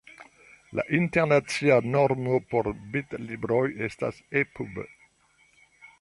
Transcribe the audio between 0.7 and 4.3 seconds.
La internacia normo por bitlibroj estas